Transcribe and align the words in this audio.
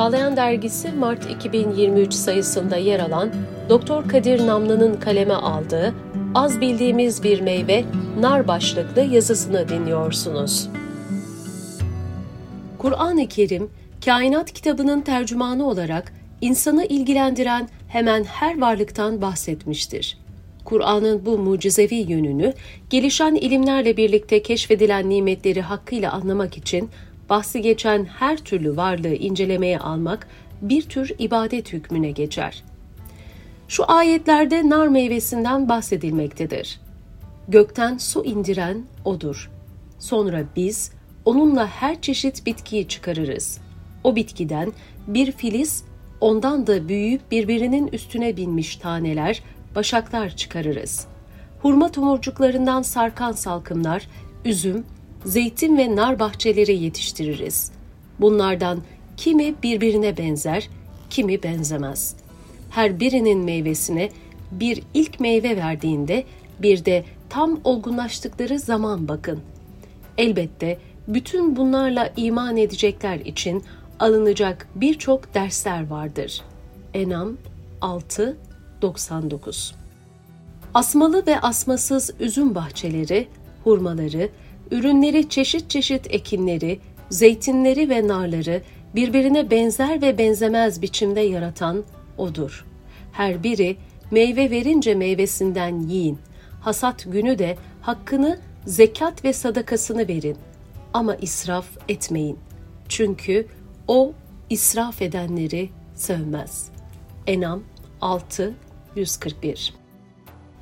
Çağlayan 0.00 0.36
Dergisi 0.36 0.92
Mart 0.92 1.30
2023 1.30 2.14
sayısında 2.14 2.76
yer 2.76 3.00
alan 3.00 3.30
Doktor 3.68 4.08
Kadir 4.08 4.46
Namlı'nın 4.46 5.00
kaleme 5.00 5.34
aldığı 5.34 5.94
Az 6.34 6.60
Bildiğimiz 6.60 7.22
Bir 7.22 7.40
Meyve 7.40 7.84
Nar 8.20 8.48
başlıklı 8.48 9.00
yazısını 9.00 9.68
dinliyorsunuz. 9.68 10.68
Kur'an-ı 12.78 13.28
Kerim, 13.28 13.70
kainat 14.04 14.52
kitabının 14.52 15.00
tercümanı 15.00 15.68
olarak 15.68 16.12
insanı 16.40 16.84
ilgilendiren 16.84 17.68
hemen 17.88 18.24
her 18.24 18.60
varlıktan 18.60 19.22
bahsetmiştir. 19.22 20.18
Kur'an'ın 20.64 21.26
bu 21.26 21.38
mucizevi 21.38 21.94
yönünü, 21.94 22.52
gelişen 22.90 23.34
ilimlerle 23.34 23.96
birlikte 23.96 24.42
keşfedilen 24.42 25.10
nimetleri 25.10 25.60
hakkıyla 25.60 26.12
anlamak 26.12 26.56
için 26.56 26.90
bahsi 27.30 27.62
geçen 27.62 28.04
her 28.04 28.36
türlü 28.36 28.76
varlığı 28.76 29.14
incelemeye 29.14 29.78
almak 29.78 30.28
bir 30.62 30.82
tür 30.82 31.12
ibadet 31.18 31.72
hükmüne 31.72 32.10
geçer. 32.10 32.64
Şu 33.68 33.92
ayetlerde 33.92 34.68
nar 34.68 34.88
meyvesinden 34.88 35.68
bahsedilmektedir. 35.68 36.80
Gökten 37.48 37.98
su 37.98 38.24
indiren 38.24 38.84
O'dur. 39.04 39.50
Sonra 39.98 40.44
biz 40.56 40.92
onunla 41.24 41.66
her 41.66 42.00
çeşit 42.00 42.46
bitkiyi 42.46 42.88
çıkarırız. 42.88 43.60
O 44.04 44.16
bitkiden 44.16 44.72
bir 45.06 45.32
filiz, 45.32 45.84
ondan 46.20 46.66
da 46.66 46.88
büyüyüp 46.88 47.30
birbirinin 47.30 47.86
üstüne 47.86 48.36
binmiş 48.36 48.76
taneler, 48.76 49.42
başaklar 49.74 50.36
çıkarırız. 50.36 51.06
Hurma 51.62 51.92
tomurcuklarından 51.92 52.82
sarkan 52.82 53.32
salkımlar, 53.32 54.08
üzüm, 54.44 54.84
zeytin 55.24 55.76
ve 55.78 55.96
nar 55.96 56.18
bahçeleri 56.18 56.76
yetiştiririz. 56.76 57.72
Bunlardan 58.20 58.82
kimi 59.16 59.54
birbirine 59.62 60.16
benzer, 60.16 60.68
kimi 61.10 61.42
benzemez. 61.42 62.16
Her 62.70 63.00
birinin 63.00 63.38
meyvesine 63.38 64.10
bir 64.50 64.82
ilk 64.94 65.20
meyve 65.20 65.56
verdiğinde 65.56 66.24
bir 66.58 66.84
de 66.84 67.04
tam 67.28 67.60
olgunlaştıkları 67.64 68.58
zaman 68.58 69.08
bakın. 69.08 69.40
Elbette 70.18 70.78
bütün 71.08 71.56
bunlarla 71.56 72.12
iman 72.16 72.56
edecekler 72.56 73.20
için 73.20 73.64
alınacak 74.00 74.68
birçok 74.74 75.34
dersler 75.34 75.86
vardır. 75.86 76.42
Enam 76.94 77.36
6 77.80 78.36
99 78.82 79.74
Asmalı 80.74 81.26
ve 81.26 81.40
asmasız 81.40 82.10
üzüm 82.20 82.54
bahçeleri, 82.54 83.28
hurmaları, 83.64 84.28
ürünleri 84.70 85.28
çeşit 85.28 85.70
çeşit 85.70 86.14
ekinleri, 86.14 86.80
zeytinleri 87.10 87.90
ve 87.90 88.08
narları 88.08 88.62
birbirine 88.94 89.50
benzer 89.50 90.02
ve 90.02 90.18
benzemez 90.18 90.82
biçimde 90.82 91.20
yaratan 91.20 91.84
O'dur. 92.18 92.66
Her 93.12 93.42
biri 93.42 93.76
meyve 94.10 94.50
verince 94.50 94.94
meyvesinden 94.94 95.80
yiyin. 95.80 96.18
Hasat 96.60 97.04
günü 97.12 97.38
de 97.38 97.56
hakkını, 97.80 98.38
zekat 98.66 99.24
ve 99.24 99.32
sadakasını 99.32 100.08
verin. 100.08 100.36
Ama 100.94 101.14
israf 101.14 101.66
etmeyin. 101.88 102.38
Çünkü 102.88 103.46
O 103.88 104.12
israf 104.50 105.02
edenleri 105.02 105.70
sevmez. 105.94 106.70
Enam 107.26 107.62
6 108.00 108.54
141 108.96 109.79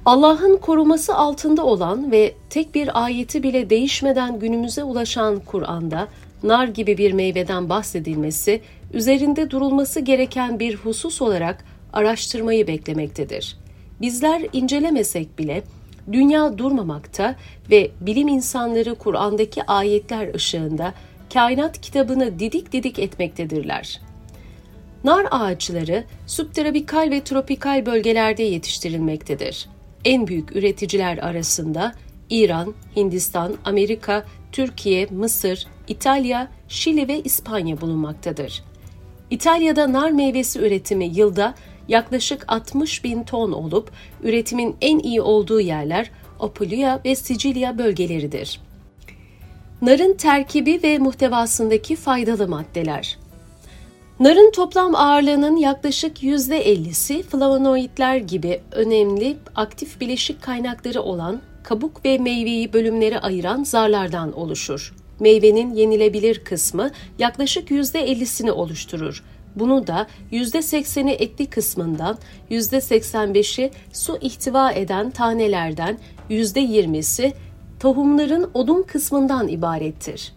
Allah'ın 0.09 0.57
koruması 0.57 1.15
altında 1.15 1.65
olan 1.65 2.13
ve 2.13 2.35
tek 2.51 2.75
bir 2.75 3.05
ayeti 3.05 3.43
bile 3.43 3.71
değişmeden 3.71 4.39
günümüze 4.39 4.85
ulaşan 4.85 5.41
Kur'an'da 5.41 6.09
nar 6.43 6.69
gibi 6.69 6.99
bir 6.99 7.13
meyveden 7.13 7.69
bahsedilmesi, 7.69 8.61
üzerinde 8.93 9.51
durulması 9.51 10.01
gereken 10.01 10.59
bir 10.61 10.75
husus 10.75 11.23
olarak 11.23 11.65
araştırmayı 11.93 12.67
beklemektedir. 12.67 13.57
Bizler 14.01 14.43
incelemesek 14.53 15.39
bile 15.39 15.63
dünya 16.13 16.59
durmamakta 16.59 17.37
ve 17.71 17.91
bilim 18.01 18.29
insanları 18.29 18.95
Kur'an'daki 18.95 19.67
ayetler 19.67 20.35
ışığında 20.35 20.95
kainat 21.33 21.81
kitabını 21.81 22.39
didik 22.39 22.73
didik 22.73 22.99
etmektedirler. 22.99 24.01
Nar 25.05 25.27
ağaçları 25.31 26.05
subtropikal 26.27 27.11
ve 27.11 27.25
tropikal 27.25 27.87
bölgelerde 27.87 28.43
yetiştirilmektedir 28.43 29.69
en 30.09 30.27
büyük 30.27 30.57
üreticiler 30.57 31.19
arasında 31.19 31.93
İran, 32.31 32.75
Hindistan, 32.97 33.55
Amerika, 33.65 34.25
Türkiye, 34.53 35.07
Mısır, 35.07 35.67
İtalya, 35.89 36.49
Şili 36.69 37.09
ve 37.09 37.21
İspanya 37.23 37.81
bulunmaktadır. 37.81 38.65
İtalya'da 39.31 39.93
nar 39.93 40.11
meyvesi 40.11 40.59
üretimi 40.59 41.05
yılda 41.05 41.55
yaklaşık 41.89 42.45
60 42.49 43.05
bin 43.05 43.23
ton 43.23 43.53
olup 43.53 43.91
üretimin 44.23 44.77
en 44.81 44.99
iyi 44.99 45.21
olduğu 45.21 45.61
yerler 45.61 46.11
Apulia 46.41 47.01
ve 47.05 47.17
Sicilya 47.17 47.79
bölgeleridir. 47.79 48.61
Narın 49.83 50.15
terkibi 50.15 50.81
ve 50.83 50.99
muhtevasındaki 50.99 51.97
faydalı 51.97 52.49
maddeler 52.49 53.19
Narın 54.21 54.51
toplam 54.51 54.95
ağırlığının 54.95 55.57
yaklaşık 55.57 56.23
%50'si 56.23 57.23
flavonoidler 57.23 58.17
gibi 58.17 58.61
önemli 58.73 59.37
aktif 59.55 60.01
bileşik 60.01 60.43
kaynakları 60.43 61.03
olan 61.03 61.41
kabuk 61.63 62.05
ve 62.05 62.19
meyveyi 62.19 62.73
bölümlere 62.73 63.19
ayıran 63.19 63.65
zarlardan 63.65 64.33
oluşur. 64.33 64.95
Meyvenin 65.21 65.75
yenilebilir 65.75 66.45
kısmı 66.45 66.91
yaklaşık 67.19 67.71
%50'sini 67.71 68.51
oluşturur. 68.51 69.25
Bunu 69.57 69.87
da 69.87 70.07
%80'i 70.33 71.13
etli 71.13 71.47
kısmından, 71.47 72.19
%85'i 72.51 73.71
su 73.93 74.19
ihtiva 74.21 74.73
eden 74.73 75.11
tanelerden, 75.11 75.99
%20'si 76.31 77.33
tohumların 77.81 78.51
odun 78.55 78.83
kısmından 78.83 79.49
ibarettir. 79.49 80.33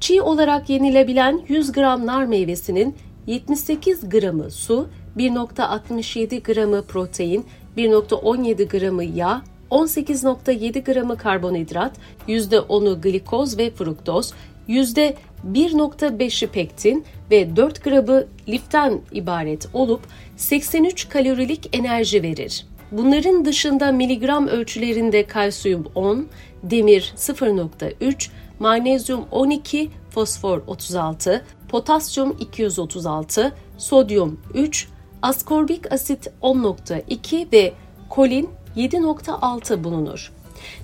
Çiğ 0.00 0.22
olarak 0.22 0.70
yenilebilen 0.70 1.40
100 1.48 1.72
gram 1.72 2.06
nar 2.06 2.24
meyvesinin 2.24 2.96
78 3.26 4.08
gramı 4.08 4.50
su, 4.50 4.88
1.67 5.16 6.42
gramı 6.42 6.82
protein, 6.82 7.46
1.17 7.76 8.68
gramı 8.68 9.04
yağ, 9.04 9.42
18.7 9.70 10.92
gramı 10.92 11.16
karbonhidrat, 11.16 11.92
%10'u 12.28 13.00
glikoz 13.00 13.58
ve 13.58 13.70
fruktoz, 13.70 14.32
%1.5'i 14.68 16.46
pektin 16.46 17.04
ve 17.30 17.56
4 17.56 17.84
gramı 17.84 18.24
liften 18.48 19.00
ibaret 19.12 19.68
olup 19.72 20.00
83 20.36 21.08
kalorilik 21.08 21.76
enerji 21.76 22.22
verir. 22.22 22.66
Bunların 22.92 23.44
dışında 23.44 23.92
miligram 23.92 24.46
ölçülerinde 24.46 25.26
kalsiyum 25.26 25.86
10, 25.94 26.26
demir 26.62 27.14
0.3, 27.16 28.28
magnezyum 28.58 29.24
12, 29.30 29.88
fosfor 30.10 30.62
36, 30.66 31.44
potasyum 31.68 32.36
236, 32.40 33.52
sodyum 33.78 34.40
3, 34.54 34.88
askorbik 35.22 35.92
asit 35.92 36.28
10.2 36.42 37.52
ve 37.52 37.72
kolin 38.10 38.50
7.6 38.76 39.84
bulunur. 39.84 40.32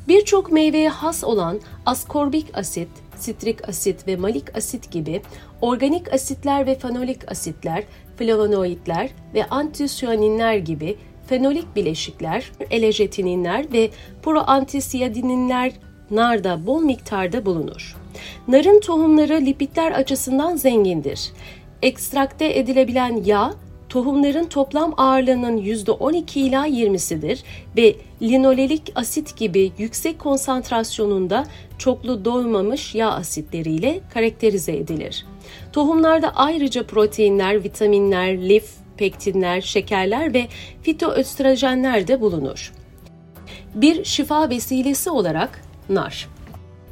Birçok 0.08 0.52
meyveye 0.52 0.88
has 0.88 1.24
olan 1.24 1.60
askorbik 1.86 2.58
asit, 2.58 2.88
sitrik 3.16 3.68
asit 3.68 4.08
ve 4.08 4.16
malik 4.16 4.56
asit 4.56 4.90
gibi 4.90 5.22
organik 5.60 6.12
asitler 6.12 6.66
ve 6.66 6.78
fenolik 6.78 7.30
asitler, 7.30 7.84
flavonoidler 8.16 9.10
ve 9.34 9.46
antisyaninler 9.46 10.56
gibi 10.56 10.96
fenolik 11.26 11.76
bileşikler, 11.76 12.52
elejetininler 12.70 13.72
ve 13.72 13.90
proantisiyaninler 14.22 15.72
narda 16.10 16.66
bol 16.66 16.82
miktarda 16.82 17.46
bulunur. 17.46 18.01
Narın 18.48 18.80
tohumları 18.80 19.40
lipidler 19.40 19.92
açısından 19.92 20.56
zengindir. 20.56 21.32
Ekstrakte 21.82 22.58
edilebilen 22.58 23.22
yağ, 23.24 23.54
tohumların 23.88 24.44
toplam 24.44 24.94
ağırlığının 24.96 25.58
%12 25.58 26.38
ila 26.38 26.68
20'sidir 26.68 27.42
ve 27.76 27.96
linolelik 28.22 28.92
asit 28.94 29.36
gibi 29.36 29.72
yüksek 29.78 30.18
konsantrasyonunda 30.18 31.44
çoklu 31.78 32.24
doymamış 32.24 32.94
yağ 32.94 33.10
asitleriyle 33.10 34.00
karakterize 34.14 34.76
edilir. 34.76 35.26
Tohumlarda 35.72 36.32
ayrıca 36.34 36.86
proteinler, 36.86 37.64
vitaminler, 37.64 38.48
lif, 38.48 38.70
pektinler, 38.96 39.60
şekerler 39.60 40.34
ve 40.34 40.46
fitoöstrojenler 40.82 42.08
de 42.08 42.20
bulunur. 42.20 42.72
Bir 43.74 44.04
şifa 44.04 44.50
vesilesi 44.50 45.10
olarak 45.10 45.62
nar. 45.88 46.28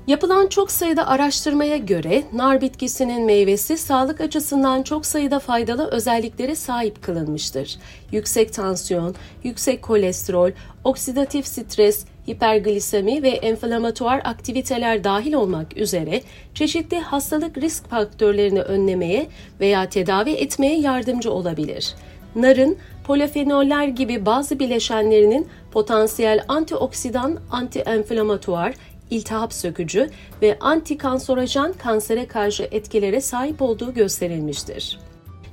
Yapılan 0.06 0.46
çok 0.46 0.70
sayıda 0.70 1.06
araştırmaya 1.08 1.76
göre 1.76 2.22
nar 2.32 2.60
bitkisinin 2.60 3.26
meyvesi 3.26 3.78
sağlık 3.78 4.20
açısından 4.20 4.82
çok 4.82 5.06
sayıda 5.06 5.38
faydalı 5.38 5.90
özelliklere 5.90 6.54
sahip 6.54 7.02
kılınmıştır. 7.02 7.78
Yüksek 8.12 8.52
tansiyon, 8.52 9.14
yüksek 9.44 9.82
kolesterol, 9.82 10.50
oksidatif 10.84 11.46
stres, 11.46 12.04
hiperglisemi 12.28 13.22
ve 13.22 13.28
enflamatuar 13.28 14.20
aktiviteler 14.24 15.04
dahil 15.04 15.32
olmak 15.32 15.76
üzere 15.76 16.22
çeşitli 16.54 17.00
hastalık 17.00 17.58
risk 17.58 17.90
faktörlerini 17.90 18.62
önlemeye 18.62 19.26
veya 19.60 19.88
tedavi 19.88 20.30
etmeye 20.30 20.80
yardımcı 20.80 21.32
olabilir. 21.32 21.94
Narın 22.34 22.78
polifenoller 23.04 23.88
gibi 23.88 24.26
bazı 24.26 24.58
bileşenlerinin 24.58 25.48
potansiyel 25.72 26.44
antioksidan, 26.48 27.38
antienflamatuar, 27.50 28.74
iltihap 29.10 29.52
sökücü 29.52 30.10
ve 30.42 30.58
antikanserojen 30.60 31.72
kansere 31.72 32.26
karşı 32.26 32.68
etkilere 32.70 33.20
sahip 33.20 33.62
olduğu 33.62 33.94
gösterilmiştir. 33.94 34.98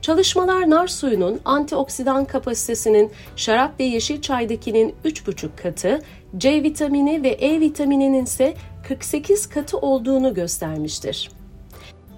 Çalışmalar 0.01 0.69
nar 0.69 0.87
suyunun 0.87 1.39
antioksidan 1.45 2.25
kapasitesinin 2.25 3.11
şarap 3.35 3.79
ve 3.79 3.83
yeşil 3.83 4.21
çaydakinin 4.21 4.95
3,5 5.05 5.49
katı, 5.63 6.01
C 6.37 6.63
vitamini 6.63 7.23
ve 7.23 7.29
E 7.29 7.59
vitamininin 7.59 8.23
ise 8.23 8.53
48 8.87 9.47
katı 9.47 9.77
olduğunu 9.77 10.33
göstermiştir. 10.33 11.31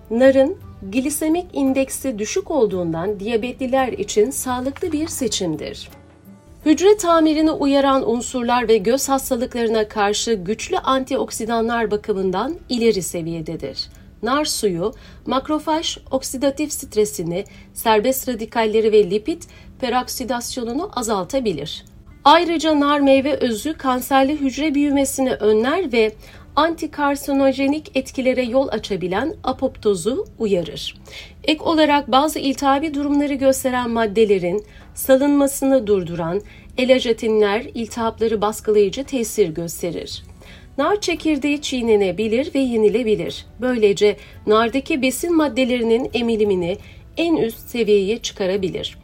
Narın 0.09 0.57
glisemik 0.91 1.45
indeksi 1.53 2.19
düşük 2.19 2.51
olduğundan 2.51 3.19
diyabetliler 3.19 3.87
için 3.87 4.29
sağlıklı 4.29 4.91
bir 4.91 5.07
seçimdir. 5.07 5.89
Hücre 6.69 6.97
tamirini 6.97 7.51
uyaran 7.51 8.09
unsurlar 8.09 8.67
ve 8.67 8.77
göz 8.77 9.09
hastalıklarına 9.09 9.87
karşı 9.87 10.33
güçlü 10.33 10.77
antioksidanlar 10.77 11.91
bakımından 11.91 12.55
ileri 12.69 13.01
seviyededir. 13.01 13.89
Nar 14.23 14.45
suyu, 14.45 14.93
makrofaj 15.25 15.97
oksidatif 16.11 16.73
stresini, 16.73 17.45
serbest 17.73 18.29
radikalleri 18.29 18.91
ve 18.91 19.09
lipid 19.09 19.43
peroksidasyonunu 19.81 20.91
azaltabilir. 20.95 21.85
Ayrıca 22.23 22.79
nar 22.79 22.99
meyve 22.99 23.33
özü 23.33 23.73
kanserli 23.73 24.41
hücre 24.41 24.75
büyümesini 24.75 25.33
önler 25.33 25.93
ve 25.93 26.13
antikarsinojenik 26.59 27.91
etkilere 27.95 28.43
yol 28.43 28.67
açabilen 28.67 29.35
apoptozu 29.43 30.25
uyarır. 30.39 30.95
Ek 31.43 31.63
olarak 31.63 32.11
bazı 32.11 32.39
iltihabi 32.39 32.93
durumları 32.93 33.33
gösteren 33.33 33.89
maddelerin 33.89 34.65
salınmasını 34.93 35.87
durduran 35.87 36.41
elajetinler 36.77 37.65
iltihapları 37.73 38.41
baskılayıcı 38.41 39.03
tesir 39.03 39.49
gösterir. 39.49 40.23
Nar 40.77 41.01
çekirdeği 41.01 41.61
çiğnenebilir 41.61 42.55
ve 42.55 42.59
yenilebilir. 42.59 43.45
Böylece 43.61 44.17
nardaki 44.47 45.01
besin 45.01 45.35
maddelerinin 45.35 46.09
emilimini 46.13 46.77
en 47.17 47.35
üst 47.35 47.69
seviyeye 47.69 48.17
çıkarabilir. 48.17 48.97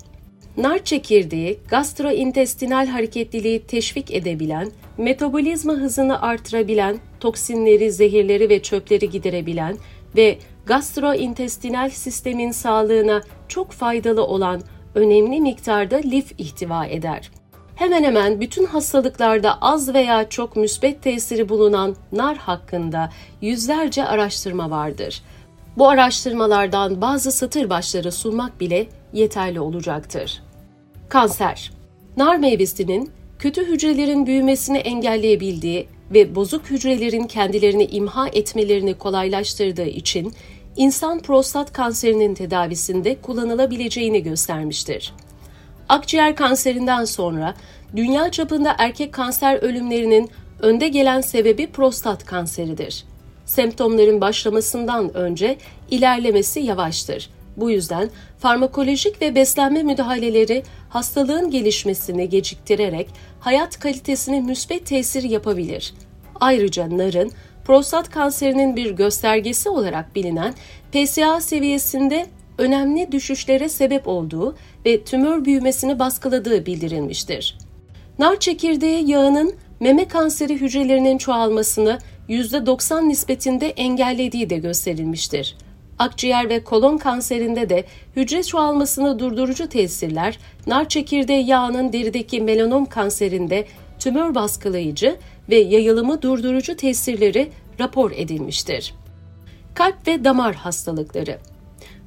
Nar 0.57 0.84
çekirdeği 0.84 1.60
gastrointestinal 1.69 2.88
hareketliliği 2.88 3.60
teşvik 3.60 4.12
edebilen, 4.12 4.72
metabolizma 4.98 5.74
hızını 5.74 6.22
artırabilen, 6.22 6.98
toksinleri, 7.19 7.92
zehirleri 7.92 8.50
ve 8.50 8.62
çöpleri 8.62 9.10
giderebilen 9.10 9.78
ve 10.16 10.40
gastrointestinal 10.66 11.90
sistemin 11.90 12.52
sağlığına 12.52 13.22
çok 13.48 13.72
faydalı 13.72 14.24
olan 14.24 14.62
önemli 14.96 15.42
miktarda 15.42 15.96
lif 15.96 16.31
ihtiva 16.38 16.86
eder. 16.86 17.31
Hemen 17.75 18.04
hemen 18.04 18.42
bütün 18.42 18.66
hastalıklarda 18.66 19.62
az 19.62 19.94
veya 19.94 20.30
çok 20.30 20.56
müsbet 20.56 21.04
tesiri 21.04 21.50
bulunan 21.50 21.96
nar 22.12 22.38
hakkında 22.38 23.10
yüzlerce 23.42 24.06
araştırma 24.06 24.69
vardır. 24.69 25.22
Bu 25.78 25.90
araştırmalardan 25.90 27.01
bazı 27.01 27.31
satır 27.31 27.69
başları 27.69 28.12
sunmak 28.12 28.60
bile 28.60 28.88
yeterli 29.13 29.60
olacaktır. 29.60 30.44
Kanser 31.10 31.72
Nar 32.18 32.36
meyvesinin 32.36 33.12
kötü 33.40 33.68
hücrelerin 33.68 34.25
büyümesini 34.25 34.78
engelleyebildiği 34.78 35.88
ve 36.12 36.36
bozuk 36.36 36.69
hücrelerin 36.69 37.24
kendilerini 37.24 37.86
imha 37.86 38.28
etmelerini 38.28 38.94
kolaylaştırdığı 38.94 39.88
için 39.88 40.34
insan 40.75 41.19
prostat 41.19 41.74
kanserinin 41.74 42.36
tedavisinde 42.36 43.16
kullanılabileceğini 43.22 44.24
göstermiştir. 44.24 45.13
Akciğer 45.90 46.36
kanserinden 46.36 47.06
sonra 47.06 47.54
dünya 47.96 48.31
çapında 48.31 48.75
erkek 48.78 49.13
kanser 49.13 49.56
ölümlerinin 49.56 50.30
önde 50.60 50.88
gelen 50.88 51.22
sebebi 51.22 51.68
prostat 51.68 52.25
kanseridir. 52.25 53.04
Semptomların 53.46 54.22
başlamasından 54.22 55.13
önce 55.13 55.58
ilerlemesi 55.92 56.60
yavaştır. 56.60 57.30
Bu 57.57 57.72
yüzden 57.72 58.10
farmakolojik 58.38 59.22
ve 59.22 59.36
beslenme 59.36 59.84
müdahaleleri 59.84 60.63
hastalığın 60.90 61.52
gelişmesini 61.52 62.30
geciktirerek 62.30 63.10
hayat 63.40 63.80
kalitesine 63.80 64.42
müsbet 64.42 64.86
tesir 64.86 65.24
yapabilir. 65.24 65.94
Ayrıca 66.40 66.98
narın 66.98 67.31
prostat 67.66 68.10
kanserinin 68.10 68.75
bir 68.75 68.92
göstergesi 68.92 69.69
olarak 69.69 70.16
bilinen 70.16 70.54
PSA 70.92 71.42
seviyesinde 71.42 72.25
önemli 72.57 73.12
düşüşlere 73.12 73.69
sebep 73.69 74.08
olduğu 74.08 74.56
ve 74.86 75.04
tümör 75.04 75.46
büyümesini 75.46 76.00
baskıladığı 76.00 76.66
bildirilmiştir. 76.66 77.58
Nar 78.19 78.40
çekirdeği 78.40 79.10
yağının 79.12 79.56
meme 79.80 80.08
kanseri 80.08 80.62
hücrelerinin 80.62 81.18
çoğalmasını 81.18 82.00
%90 82.30 83.10
nispetinde 83.10 83.69
engellediği 83.69 84.50
de 84.50 84.58
gösterilmiştir. 84.58 85.56
Akciğer 86.00 86.50
ve 86.50 86.63
kolon 86.63 86.97
kanserinde 86.97 87.69
de 87.69 87.86
hücre 88.15 88.44
çoğalmasını 88.44 89.19
durdurucu 89.19 89.69
tesirler, 89.69 90.39
nar 90.68 90.89
çekirdeği 90.89 91.47
yağının 91.47 91.94
derideki 91.94 92.42
melanom 92.42 92.86
kanserinde 92.86 93.68
tümör 94.00 94.36
baskılayıcı 94.36 95.15
ve 95.50 95.56
yayılımı 95.56 96.21
durdurucu 96.21 96.77
tesirleri 96.77 97.51
rapor 97.80 98.12
edilmiştir. 98.12 98.94
Kalp 99.74 100.07
ve 100.07 100.24
damar 100.24 100.56
hastalıkları 100.56 101.39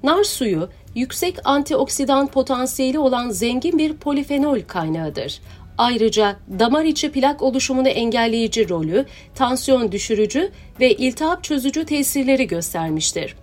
Nar 0.02 0.24
suyu, 0.24 0.68
yüksek 0.94 1.36
antioksidan 1.44 2.26
potansiyeli 2.26 2.98
olan 2.98 3.30
zengin 3.30 3.78
bir 3.78 3.96
polifenol 3.96 4.60
kaynağıdır. 4.60 5.40
Ayrıca 5.78 6.36
damar 6.58 6.84
içi 6.84 7.12
plak 7.12 7.42
oluşumunu 7.42 7.88
engelleyici 7.88 8.68
rolü, 8.68 9.06
tansiyon 9.34 9.92
düşürücü 9.92 10.50
ve 10.80 10.92
iltihap 10.92 11.44
çözücü 11.44 11.84
tesirleri 11.84 12.46
göstermiştir. 12.46 13.36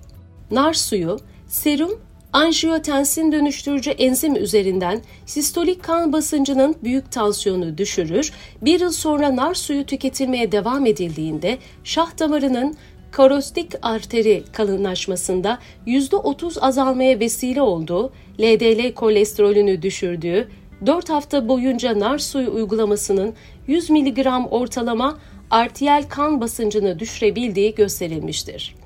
Nar 0.51 0.73
suyu, 0.73 1.19
serum, 1.47 2.01
anjiyotensin 2.33 3.31
dönüştürücü 3.31 3.89
enzim 3.89 4.35
üzerinden 4.35 5.01
sistolik 5.25 5.83
kan 5.83 6.13
basıncının 6.13 6.75
büyük 6.83 7.11
tansiyonu 7.11 7.77
düşürür, 7.77 8.31
bir 8.61 8.79
yıl 8.79 8.91
sonra 8.91 9.35
nar 9.35 9.53
suyu 9.53 9.85
tüketilmeye 9.85 10.51
devam 10.51 10.85
edildiğinde 10.85 11.57
şah 11.83 12.19
damarının 12.19 12.75
karostik 13.11 13.71
arteri 13.81 14.43
kalınlaşmasında 14.53 15.59
%30 15.87 16.59
azalmaya 16.59 17.19
vesile 17.19 17.61
olduğu, 17.61 18.11
LDL 18.39 18.93
kolesterolünü 18.93 19.81
düşürdüğü, 19.81 20.47
4 20.85 21.09
hafta 21.09 21.47
boyunca 21.47 21.99
nar 21.99 22.17
suyu 22.17 22.53
uygulamasının 22.53 23.33
100 23.67 23.89
mg 23.89 24.27
ortalama 24.51 25.19
artiyel 25.51 26.03
kan 26.09 26.41
basıncını 26.41 26.99
düşürebildiği 26.99 27.75
gösterilmiştir. 27.75 28.84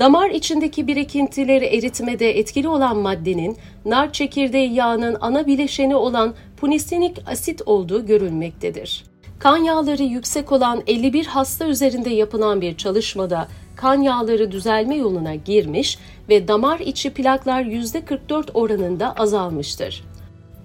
Damar 0.00 0.30
içindeki 0.30 0.86
birikintileri 0.86 1.64
eritmede 1.64 2.38
etkili 2.38 2.68
olan 2.68 2.96
maddenin 2.96 3.56
nar 3.84 4.12
çekirdeği 4.12 4.74
yağının 4.74 5.16
ana 5.20 5.46
bileşeni 5.46 5.96
olan 5.96 6.34
punisinik 6.56 7.16
asit 7.26 7.62
olduğu 7.66 8.06
görülmektedir. 8.06 9.04
Kan 9.38 9.56
yağları 9.56 10.02
yüksek 10.02 10.52
olan 10.52 10.82
51 10.86 11.26
hasta 11.26 11.66
üzerinde 11.66 12.10
yapılan 12.10 12.60
bir 12.60 12.76
çalışmada 12.76 13.48
kan 13.76 14.02
yağları 14.02 14.52
düzelme 14.52 14.96
yoluna 14.96 15.34
girmiş 15.34 15.98
ve 16.28 16.48
damar 16.48 16.80
içi 16.80 17.10
plaklar 17.10 17.62
%44 17.62 18.52
oranında 18.54 19.12
azalmıştır. 19.12 20.04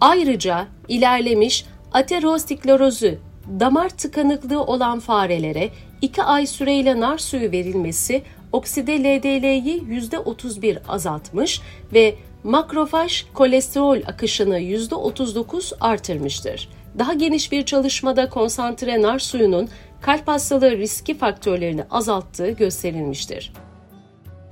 Ayrıca 0.01 0.67
ilerlemiş 0.87 1.65
aterosklerozu, 1.93 3.11
damar 3.59 3.89
tıkanıklığı 3.89 4.63
olan 4.63 4.99
farelere 4.99 5.69
2 6.01 6.23
ay 6.23 6.47
süreyle 6.47 6.99
nar 6.99 7.17
suyu 7.17 7.51
verilmesi 7.51 8.23
okside 8.53 8.99
LDL'yi 8.99 9.83
%31 9.83 10.77
azaltmış 10.87 11.61
ve 11.93 12.15
makrofaj 12.43 13.25
kolesterol 13.33 14.01
akışını 14.07 14.59
%39 14.59 15.73
artırmıştır. 15.79 16.69
Daha 16.99 17.13
geniş 17.13 17.51
bir 17.51 17.65
çalışmada 17.65 18.29
konsantre 18.29 19.01
nar 19.01 19.19
suyunun 19.19 19.69
kalp 20.01 20.27
hastalığı 20.27 20.77
riski 20.77 21.17
faktörlerini 21.17 21.83
azalttığı 21.91 22.49
gösterilmiştir. 22.49 23.53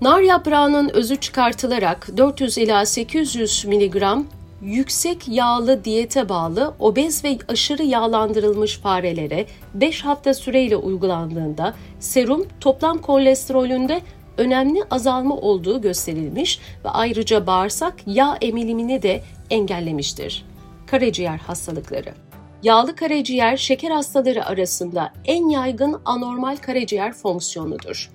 Nar 0.02 0.22
yaprağının 0.22 0.90
özü 0.90 1.16
çıkartılarak 1.16 2.18
400 2.18 2.58
ila 2.58 2.86
800 2.86 3.66
mg 3.66 4.04
yüksek 4.62 5.28
yağlı 5.28 5.86
diyete 5.86 6.30
bağlı 6.30 6.74
obez 6.80 7.24
ve 7.24 7.38
aşırı 7.48 7.84
yağlandırılmış 7.84 8.78
farelere 8.78 9.46
5 9.74 10.06
hafta 10.06 10.34
süreyle 10.34 10.76
uygulandığında 10.76 11.74
serum 12.00 12.48
toplam 12.60 12.98
kolesterolünde 12.98 14.02
önemli 14.38 14.84
azalma 14.92 15.36
olduğu 15.36 15.82
gösterilmiş 15.82 16.60
ve 16.86 16.90
ayrıca 16.90 17.48
bağırsak 17.48 17.94
yağ 18.06 18.38
emilimini 18.42 19.02
de 19.02 19.24
engellemiştir. 19.50 20.46
Karaciğer 20.88 21.38
hastalıkları 21.38 22.14
Yağlı 22.64 22.96
karaciğer 22.96 23.58
şeker 23.58 23.92
hastaları 23.92 24.46
arasında 24.46 25.14
en 25.26 25.50
yaygın 25.50 26.02
anormal 26.06 26.58
karaciğer 26.58 27.14
fonksiyonudur. 27.14 28.10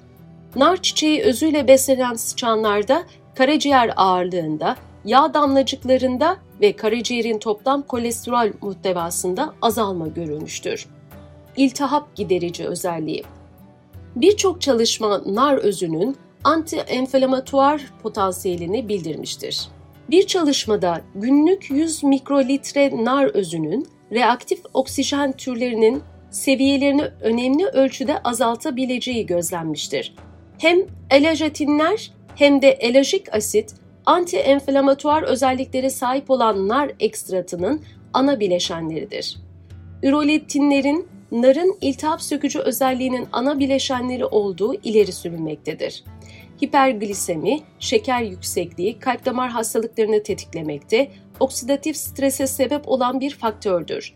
Nar 0.57 0.83
çiçeği 0.83 1.23
özüyle 1.23 1.69
beslenen 1.69 2.15
sıçanlarda 2.15 3.03
karaciğer 3.35 3.93
ağırlığında, 3.97 4.77
yağ 5.07 5.35
damlacıklarında 5.35 6.37
ve 6.61 6.77
karaciğerin 6.77 7.39
toplam 7.39 7.83
kolesterol 7.83 8.53
muhtevasında 8.63 9.55
azalma 9.63 10.09
görülmüştür. 10.09 10.87
İltihap 11.57 12.17
giderici 12.17 12.67
özelliği 12.67 13.25
Birçok 14.17 14.61
çalışma 14.61 15.23
nar 15.27 15.57
özünün 15.57 16.17
anti-enflamatuar 16.45 17.81
potansiyelini 18.03 18.89
bildirmiştir. 18.89 19.69
Bir 20.11 20.27
çalışmada 20.27 21.01
günlük 21.15 21.71
100 21.71 22.05
mikrolitre 22.05 23.05
nar 23.05 23.25
özünün 23.25 23.89
reaktif 24.13 24.61
oksijen 24.75 25.33
türlerinin 25.33 26.03
seviyelerini 26.31 27.03
önemli 27.21 27.67
ölçüde 27.67 28.23
azaltabileceği 28.23 29.27
gözlenmiştir. 29.27 30.15
Hem 30.59 30.79
elajetinler 31.11 32.13
hem 32.35 32.63
de 32.63 32.71
elajik 32.71 33.35
asit 33.35 33.75
anti-enflamatuar 34.07 35.23
özelliklere 35.23 35.91
sahip 35.91 36.31
olan 36.31 36.69
nar 36.69 36.93
ekstratının 37.01 37.83
ana 38.13 38.41
bileşenleridir. 38.41 39.37
Ürolitinlerin 40.03 41.09
narın 41.33 41.79
iltihap 41.81 42.23
sökücü 42.23 42.59
özelliğinin 42.59 43.29
ana 43.33 43.59
bileşenleri 43.59 44.25
olduğu 44.25 44.75
ileri 44.75 45.13
sürülmektedir. 45.13 46.05
Hiperglisemi, 46.65 47.61
şeker 47.79 48.23
yüksekliği 48.23 48.99
kalp 48.99 49.25
damar 49.25 49.51
hastalıklarını 49.51 50.23
tetiklemekte, 50.23 51.11
oksidatif 51.41 51.97
strese 51.97 52.47
sebep 52.47 52.89
olan 52.89 53.21
bir 53.21 53.31
faktördür. 53.31 54.15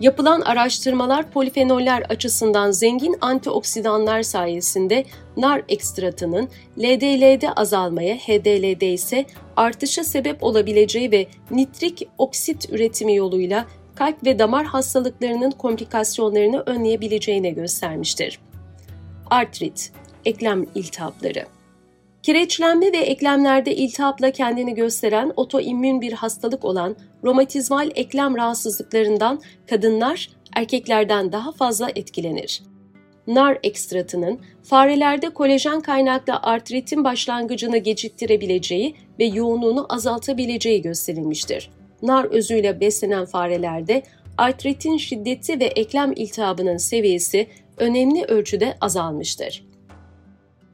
Yapılan 0.00 0.40
araştırmalar 0.40 1.30
polifenoller 1.30 2.02
açısından 2.02 2.70
zengin 2.70 3.16
antioksidanlar 3.20 4.22
sayesinde 4.22 5.04
nar 5.36 5.62
ekstratının 5.68 6.48
LDL'de 6.78 7.52
azalmaya, 7.52 8.16
HDL'de 8.16 8.92
ise 8.92 9.26
artışa 9.56 10.04
sebep 10.04 10.42
olabileceği 10.42 11.10
ve 11.10 11.26
nitrik 11.50 12.08
oksit 12.18 12.70
üretimi 12.70 13.16
yoluyla 13.16 13.66
kalp 13.94 14.24
ve 14.24 14.38
damar 14.38 14.66
hastalıklarının 14.66 15.50
komplikasyonlarını 15.50 16.62
önleyebileceğine 16.66 17.50
göstermiştir. 17.50 18.38
Artrit, 19.30 19.92
eklem 20.24 20.66
iltihapları 20.74 21.46
Kireçlenme 22.26 22.92
ve 22.92 22.96
eklemlerde 22.96 23.76
iltihapla 23.76 24.30
kendini 24.30 24.74
gösteren 24.74 25.32
otoimmün 25.36 26.00
bir 26.00 26.12
hastalık 26.12 26.64
olan 26.64 26.96
romatizmal 27.24 27.90
eklem 27.94 28.36
rahatsızlıklarından 28.36 29.40
kadınlar 29.70 30.30
erkeklerden 30.56 31.32
daha 31.32 31.52
fazla 31.52 31.90
etkilenir. 31.94 32.62
Nar 33.26 33.58
ekstratının 33.62 34.40
farelerde 34.62 35.28
kolajen 35.28 35.80
kaynaklı 35.80 36.36
artritin 36.42 37.04
başlangıcını 37.04 37.78
geciktirebileceği 37.78 38.94
ve 39.18 39.24
yoğunluğunu 39.24 39.86
azaltabileceği 39.88 40.82
gösterilmiştir. 40.82 41.70
Nar 42.02 42.24
özüyle 42.24 42.80
beslenen 42.80 43.24
farelerde 43.24 44.02
artritin 44.38 44.96
şiddeti 44.96 45.60
ve 45.60 45.64
eklem 45.64 46.12
iltihabının 46.16 46.76
seviyesi 46.76 47.46
önemli 47.76 48.24
ölçüde 48.24 48.76
azalmıştır 48.80 49.65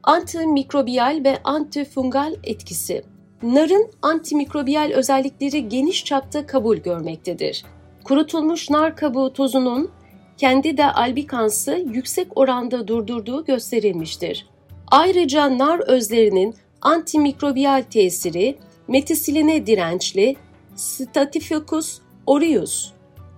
antimikrobiyal 0.03 1.23
ve 1.23 1.37
antifungal 1.43 2.35
etkisi. 2.43 3.03
Narın 3.43 3.91
antimikrobiyal 4.01 4.91
özellikleri 4.91 5.69
geniş 5.69 6.05
çapta 6.05 6.45
kabul 6.45 6.77
görmektedir. 6.77 7.65
Kurutulmuş 8.03 8.69
nar 8.69 8.95
kabuğu 8.95 9.33
tozunun 9.33 9.91
kendi 10.37 10.77
de 10.77 10.91
albikansı 10.91 11.85
yüksek 11.93 12.27
oranda 12.35 12.87
durdurduğu 12.87 13.45
gösterilmiştir. 13.45 14.47
Ayrıca 14.87 15.57
nar 15.57 15.79
özlerinin 15.79 16.55
antimikrobiyal 16.81 17.81
tesiri 17.81 18.57
metisiline 18.87 19.67
dirençli 19.67 20.35
Staphylococcus 20.75 21.99
aureus 22.27 22.91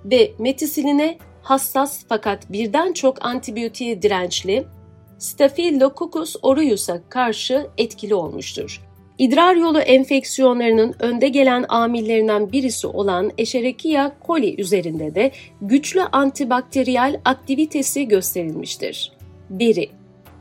ve 0.06 0.32
metisiline 0.40 1.18
hassas 1.42 2.04
fakat 2.10 2.52
birden 2.52 2.94
çok 2.94 3.26
antibiyotiğe 3.26 4.02
dirençli 4.02 4.66
Staphylococcus 5.18 6.36
aureus'a 6.44 7.10
karşı 7.10 7.68
etkili 7.78 8.16
olmuştur. 8.16 8.82
İdrar 9.18 9.56
yolu 9.56 9.80
enfeksiyonlarının 9.80 10.96
önde 11.00 11.28
gelen 11.28 11.66
amillerinden 11.70 12.52
birisi 12.52 12.88
olan 12.88 13.32
Escherichia 13.38 14.12
coli 14.28 14.62
üzerinde 14.62 15.16
de 15.16 15.32
güçlü 15.62 16.02
antibakteriyel 16.02 17.22
aktivitesi 17.26 18.08
gösterilmiştir. 18.08 19.12
Deri 19.50 19.90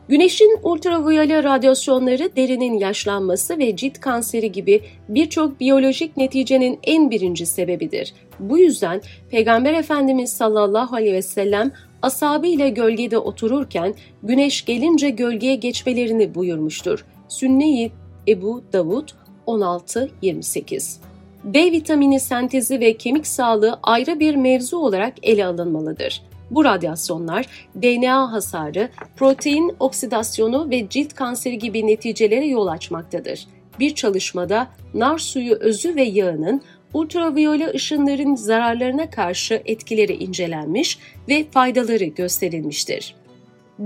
Güneşin 0.08 0.58
ultraviyole 0.62 1.42
radyasyonları 1.42 2.36
derinin 2.36 2.78
yaşlanması 2.78 3.58
ve 3.58 3.76
cilt 3.76 4.00
kanseri 4.00 4.52
gibi 4.52 4.80
birçok 5.08 5.60
biyolojik 5.60 6.16
neticenin 6.16 6.78
en 6.82 7.10
birinci 7.10 7.46
sebebidir. 7.46 8.14
Bu 8.38 8.58
yüzden 8.58 9.00
Peygamber 9.30 9.74
Efendimiz 9.74 10.32
sallallahu 10.32 10.96
aleyhi 10.96 11.14
ve 11.14 11.22
sellem 11.22 11.72
asabıyla 12.04 12.68
gölgede 12.68 13.18
otururken 13.18 13.94
güneş 14.22 14.64
gelince 14.64 15.10
gölgeye 15.10 15.54
geçmelerini 15.54 16.34
buyurmuştur. 16.34 17.04
Sünne-i 17.28 17.92
Ebu 18.28 18.62
Davud 18.72 19.08
16-28 19.46 20.96
B 21.44 21.72
vitamini 21.72 22.20
sentezi 22.20 22.80
ve 22.80 22.96
kemik 22.96 23.26
sağlığı 23.26 23.78
ayrı 23.82 24.20
bir 24.20 24.34
mevzu 24.34 24.76
olarak 24.76 25.14
ele 25.22 25.46
alınmalıdır. 25.46 26.22
Bu 26.50 26.64
radyasyonlar 26.64 27.46
DNA 27.82 28.32
hasarı, 28.32 28.88
protein 29.16 29.76
oksidasyonu 29.80 30.70
ve 30.70 30.88
cilt 30.88 31.14
kanseri 31.14 31.58
gibi 31.58 31.86
neticelere 31.86 32.46
yol 32.46 32.66
açmaktadır. 32.66 33.46
Bir 33.80 33.94
çalışmada 33.94 34.68
nar 34.94 35.18
suyu 35.18 35.54
özü 35.54 35.96
ve 35.96 36.02
yağının 36.02 36.62
ultraviyole 36.94 37.70
ışınların 37.74 38.34
zararlarına 38.34 39.10
karşı 39.10 39.62
etkileri 39.64 40.12
incelenmiş 40.12 40.98
ve 41.28 41.44
faydaları 41.50 42.04
gösterilmiştir. 42.04 43.14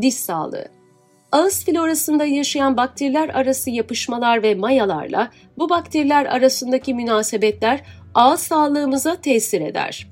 Diş 0.01 0.15
sağlığı 0.15 0.79
Ağız 1.33 1.65
florasında 1.65 2.25
yaşayan 2.25 2.77
bakteriler 2.77 3.29
arası 3.29 3.71
yapışmalar 3.71 4.43
ve 4.43 4.55
mayalarla 4.55 5.31
bu 5.59 5.71
bakteriler 5.71 6.27
arasındaki 6.27 6.95
münasebetler 6.95 7.81
ağız 8.15 8.41
sağlığımıza 8.41 9.17
tesir 9.17 9.61
eder. 9.61 10.07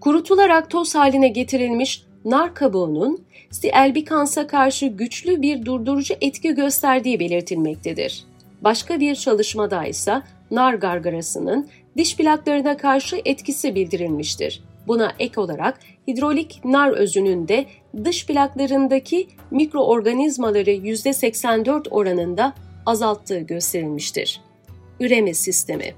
Kurutularak 0.00 0.70
toz 0.70 0.94
haline 0.94 1.28
getirilmiş 1.28 2.02
nar 2.24 2.54
kabuğunun 2.54 3.24
C. 3.60 3.72
albicans'a 3.72 4.46
karşı 4.46 4.86
güçlü 4.86 5.42
bir 5.42 5.64
durdurucu 5.64 6.14
etki 6.20 6.54
gösterdiği 6.54 7.20
belirtilmektedir. 7.20 8.24
Başka 8.62 9.00
bir 9.00 9.14
çalışmada 9.14 9.86
ise 9.86 10.22
nar 10.50 10.74
gargarasının 10.74 11.68
diş 11.96 12.16
plaklarına 12.16 12.76
karşı 12.76 13.20
etkisi 13.24 13.74
bildirilmiştir. 13.74 14.62
Buna 14.86 15.12
ek 15.18 15.40
olarak 15.40 15.78
hidrolik 16.08 16.60
nar 16.64 16.90
özünün 16.90 17.48
de 17.48 17.66
dış 18.04 18.26
plaklarındaki 18.26 19.28
mikroorganizmaları 19.50 20.70
%84 20.70 21.88
oranında 21.88 22.54
azalttığı 22.86 23.38
gösterilmiştir. 23.38 24.40
Üreme 25.00 25.34
sistemi 25.34 25.94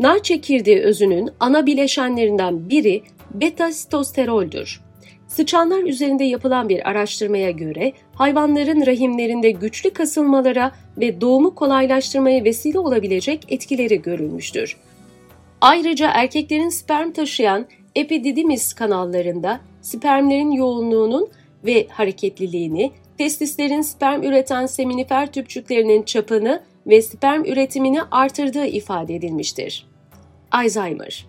Nar 0.00 0.22
çekirdeği 0.22 0.80
özünün 0.80 1.30
ana 1.40 1.66
bileşenlerinden 1.66 2.70
biri 2.70 3.02
beta-sitosteroldür. 3.34 4.80
Sıçanlar 5.28 5.82
üzerinde 5.82 6.24
yapılan 6.24 6.68
bir 6.68 6.88
araştırmaya 6.88 7.50
göre 7.50 7.92
hayvanların 8.14 8.86
rahimlerinde 8.86 9.50
güçlü 9.50 9.90
kasılmalara 9.90 10.72
ve 10.96 11.20
doğumu 11.20 11.54
kolaylaştırmaya 11.54 12.44
vesile 12.44 12.78
olabilecek 12.78 13.44
etkileri 13.48 14.02
görülmüştür. 14.02 14.76
Ayrıca 15.60 16.10
erkeklerin 16.14 16.68
sperm 16.68 17.12
taşıyan 17.12 17.66
epididymis 17.94 18.72
kanallarında 18.72 19.60
spermlerin 19.82 20.50
yoğunluğunun 20.50 21.28
ve 21.64 21.86
hareketliliğini, 21.90 22.92
testislerin 23.18 23.82
sperm 23.82 24.22
üreten 24.22 24.66
seminifer 24.66 25.32
tüpçüklerinin 25.32 26.02
çapını 26.02 26.62
ve 26.86 27.02
sperm 27.02 27.44
üretimini 27.44 28.02
artırdığı 28.02 28.66
ifade 28.66 29.14
edilmiştir. 29.14 29.86
Alzheimer 30.50 31.26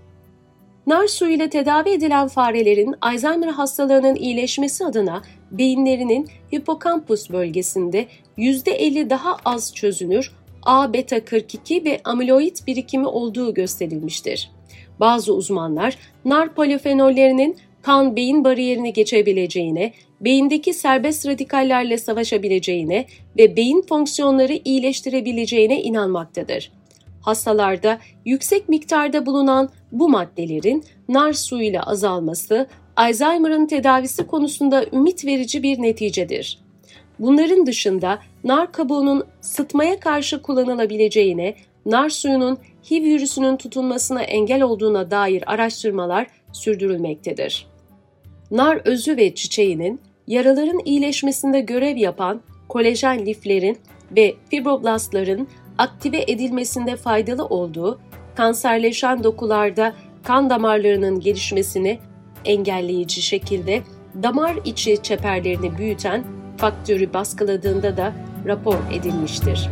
Nar 0.87 1.07
suyu 1.07 1.31
ile 1.31 1.49
tedavi 1.49 1.89
edilen 1.89 2.27
farelerin 2.27 2.95
Alzheimer 3.01 3.47
hastalığının 3.47 4.15
iyileşmesi 4.15 4.85
adına 4.85 5.21
beyinlerinin 5.51 6.27
hipokampus 6.55 7.29
bölgesinde 7.29 8.07
%50 8.37 9.09
daha 9.09 9.37
az 9.45 9.75
çözünür 9.75 10.31
A 10.63 10.93
beta 10.93 11.25
42 11.25 11.85
ve 11.85 12.01
amiloid 12.03 12.55
birikimi 12.67 13.07
olduğu 13.07 13.53
gösterilmiştir. 13.53 14.51
Bazı 14.99 15.33
uzmanlar 15.33 15.97
nar 16.25 16.53
polifenollerinin 16.53 17.57
kan 17.81 18.15
beyin 18.15 18.43
bariyerini 18.43 18.93
geçebileceğine, 18.93 19.93
beyindeki 20.21 20.73
serbest 20.73 21.27
radikallerle 21.27 21.97
savaşabileceğine 21.97 23.05
ve 23.37 23.55
beyin 23.55 23.81
fonksiyonları 23.81 24.59
iyileştirebileceğine 24.65 25.81
inanmaktadır. 25.81 26.71
Hastalarda 27.21 27.99
yüksek 28.25 28.69
miktarda 28.69 29.25
bulunan 29.25 29.69
bu 29.91 30.09
maddelerin 30.09 30.83
nar 31.09 31.33
suyuyla 31.33 31.83
azalması, 31.83 32.67
Alzheimer'ın 32.95 33.65
tedavisi 33.65 34.27
konusunda 34.27 34.85
ümit 34.93 35.25
verici 35.25 35.63
bir 35.63 35.81
neticedir. 35.81 36.59
Bunların 37.19 37.65
dışında 37.65 38.19
nar 38.43 38.71
kabuğunun 38.71 39.23
sıtmaya 39.41 39.99
karşı 39.99 40.41
kullanılabileceğine, 40.41 41.55
nar 41.85 42.09
suyunun 42.09 42.57
HIV 42.91 43.03
virüsünün 43.03 43.57
tutunmasına 43.57 44.21
engel 44.21 44.61
olduğuna 44.61 45.11
dair 45.11 45.43
araştırmalar 45.53 46.27
sürdürülmektedir. 46.51 47.67
Nar 48.51 48.81
özü 48.85 49.17
ve 49.17 49.35
çiçeğinin 49.35 50.01
yaraların 50.27 50.79
iyileşmesinde 50.85 51.59
görev 51.59 51.97
yapan 51.97 52.41
kolajen 52.69 53.25
liflerin 53.25 53.77
ve 54.15 54.35
fibroblastların 54.49 55.47
aktive 55.77 56.23
edilmesinde 56.27 56.95
faydalı 56.95 57.45
olduğu, 57.45 57.99
kanserleşen 58.35 59.23
dokularda 59.23 59.93
kan 60.23 60.49
damarlarının 60.49 61.19
gelişmesini 61.19 61.99
engelleyici 62.45 63.21
şekilde 63.21 63.81
damar 64.23 64.55
içi 64.65 65.03
çeperlerini 65.03 65.77
büyüten 65.77 66.23
faktörü 66.57 67.13
baskıladığında 67.13 67.97
da 67.97 68.13
rapor 68.45 68.75
edilmiştir. 68.91 69.69